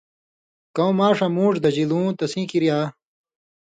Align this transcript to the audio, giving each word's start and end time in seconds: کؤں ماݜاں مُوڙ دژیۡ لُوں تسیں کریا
کؤں 0.75 0.93
ماݜاں 0.97 1.31
مُوڙ 1.35 1.51
دژیۡ 1.63 1.87
لُوں 1.89 2.05
تسیں 2.17 2.45
کریا 2.49 2.79